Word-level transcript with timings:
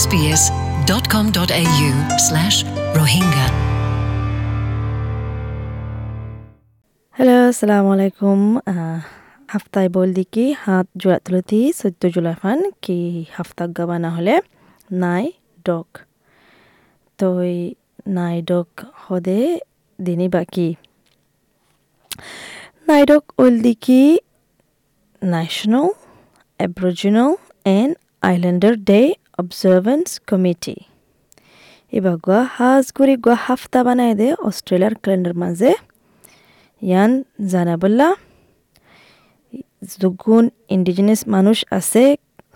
sbs.com.au 0.00 1.88
slash 2.26 2.56
rohingya. 2.98 3.46
Hello 7.16 7.36
আসসালামু 7.50 7.90
আলাইকুম 7.96 8.40
হাফতায় 9.52 9.88
বল 9.96 10.08
দিকি 10.18 10.44
হাত 10.62 10.86
জোড়া 11.00 11.18
তুলতি 11.24 11.60
চৈধ্য 11.80 12.02
জুলাই 12.14 12.36
খান 12.40 12.58
কি 12.84 12.98
হাফতাক 13.36 13.70
গাবা 13.78 13.96
না 14.04 14.10
হলে 14.16 14.34
নাই 15.02 15.24
ডক 15.68 15.88
তই 17.18 17.54
নাই 18.16 18.36
ডক 18.50 18.68
হদে 19.04 19.40
দিনী 19.98 20.26
বাকি 20.34 20.68
নাই 22.88 23.02
ডক 23.10 23.24
ওল 23.42 23.54
দিকি 23.66 24.02
national 25.22 25.88
Aboriginal, 26.60 27.40
and 27.66 27.96
Islander 28.22 28.76
Day 28.76 29.06
Observance 29.42 30.12
Committee. 30.30 30.80
এবার 31.96 32.16
গোয়া 32.24 32.42
হাজ 32.56 32.84
করে, 32.96 33.14
গোয়া 33.24 33.38
হাফতা 33.46 33.80
বানাই 33.86 34.12
দে 34.20 34.28
অস্ট্রেলিয়ার 34.48 34.94
ক্যালেন্ডার 35.02 35.34
মাঝে। 35.42 35.70
ইয়ান 36.82 37.12
জানাবল্লা 37.52 38.08
যগুন 40.00 40.44
ইন্ডিজিনাস 40.74 41.20
মানুষ 41.34 41.58
আছে 41.78 42.04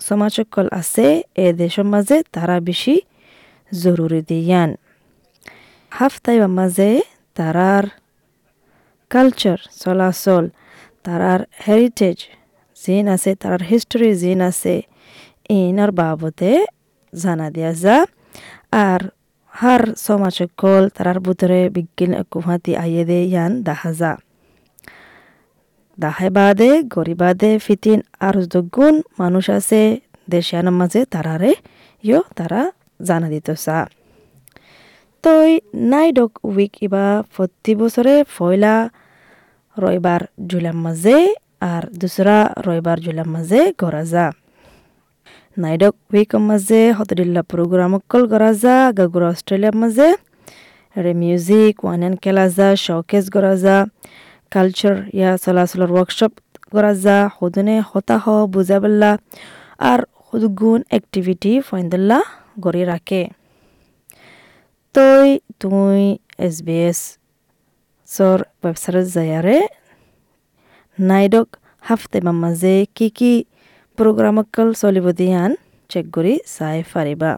সমাজকল 0.07 0.67
আছে, 0.79 1.05
এ 1.43 1.45
দেশের 1.61 1.87
মাঝে 1.93 2.17
তারা 2.35 2.55
বেশি 2.69 2.95
জরুরি 3.71 4.21
দিয়ান 4.29 4.69
হাফতাই 5.97 6.37
মাঝে 6.59 6.89
তারার 7.37 7.85
কালচার 9.13 9.59
চলাচল, 9.81 10.45
তারার 11.05 11.41
হেরিটেজ 11.65 12.17
জিন 12.77 13.05
আছে, 13.15 13.31
তারার 13.41 13.63
হিস্টোরি 13.71 14.09
জিন 14.21 14.39
আছে 14.49 14.75
ইনার 15.55 15.91
বাবদে 15.99 16.53
জানা 17.21 17.47
দিয়া 17.55 17.71
যা। 17.83 17.97
আর 18.85 19.01
হার 19.53 19.83
সমাজকল 20.05 20.83
তারার 20.95 21.19
ভিতরে 21.25 21.59
বিজ্ঞান 21.75 22.11
কুহাতি 22.31 22.71
আইয়ে 22.83 23.03
দে 23.09 23.19
ইয়ান 23.31 23.51
দেখা 23.67 23.91
যা। 23.99 24.11
দাহে 25.97 26.29
বাদে 26.37 26.71
গরিবাদে 26.93 27.51
ফিতিন 27.65 27.99
আর 28.27 28.35
দুগুণ 28.53 28.95
মানুষ 29.21 29.45
আছে 29.57 29.81
দেশিয়ানের 30.33 30.75
মাঝে 30.79 31.01
তারারে 31.13 31.51
ইয় 32.03 32.19
তারা 32.37 32.61
জানা 33.07 33.27
দিত 33.33 33.47
চা 33.65 33.77
তই 35.23 35.51
নাই 35.91 36.07
ডক 36.17 36.31
উইক 36.49 36.73
ইবা 36.85 37.05
প্রতি 37.33 37.71
বছরে 37.81 38.15
পয়লা 38.35 38.75
রবিবার 39.77 40.21
জুলাইর 40.49 40.77
মাঝে 40.85 41.17
আর 41.71 41.83
দুসরা 42.01 42.37
রবিবার 42.65 42.97
জুলাইর 43.05 43.29
মাঝে 43.35 43.61
করা 43.81 44.03
যা। 44.13 44.25
নাইডক 45.57 45.95
উইকৰ 46.11 46.41
মাঝে 46.49 46.79
হতদিল্লা 46.97 47.41
প্রোগ্রাম 47.51 47.93
অকল 47.97 48.23
করা 48.31 48.49
যা 48.63 48.75
গাগুরা 48.97 49.27
অস্ট্রেলিয়ার 49.33 49.75
মাঝে 49.81 50.07
রে 50.95 51.13
মিউজিক 51.21 51.75
ওয়ান 51.83 52.01
এন 52.07 52.13
খেলা 52.23 52.45
যা 52.57 52.67
শোকেস 52.85 53.25
করা 53.35 53.53
যা 53.63 53.75
কালচার 54.51 54.95
ইয়া 55.17 55.31
চলাচলের 55.43 55.91
ওয়ার্কশপ 55.93 56.31
করা 56.73 56.91
যা 57.03 57.17
সদনে 57.35 57.75
হতাশ 57.89 58.25
বুঝাবল্লা 58.53 59.11
আর 59.81 59.99
সদগুণ 60.25 60.79
এক্টিভিটি 60.97 61.51
ফাইন্দল্লা 61.67 62.19
গড়ি 62.63 62.83
রাখে 62.83 63.21
তই 64.95 65.27
তুই 65.61 66.01
এছ 66.45 66.55
বি 66.65 66.75
এছ 66.89 66.99
চৰ 68.09 68.37
ৱেবছাইটত 68.61 69.07
যায়াৰে 69.15 69.57
নাইডক 70.97 71.47
হাফতে 71.83 72.17
মাঝে 72.35 72.75
কি 72.95 73.07
কি 73.09 73.33
প্রোগ্রামকল 73.97 74.67
চলিব 74.73 75.07
দিয়ান 75.11 75.51
চেক 75.89 76.05
কৰি 76.15 76.33
চাই 76.57 76.77
পাৰিবা 76.93 77.31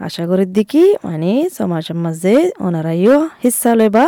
আশা 0.00 0.24
করি 0.26 0.44
দেখি 0.46 0.84
মানে 1.04 1.32
সমাজের 1.58 1.96
মাঝে 1.96 2.34
ওনারাইও 2.60 3.16
হিসা 3.44 3.74
লইবা, 3.74 4.06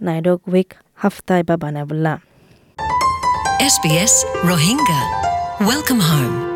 নাইডক 0.00 0.40
উইক 0.48 0.70
হাফতায় 1.02 1.44
বা 1.48 1.56
বানাবলা 1.56 2.14
SBS 3.74 4.14
Rohingya 4.50 5.00
Welcome 5.70 6.02
home 6.10 6.49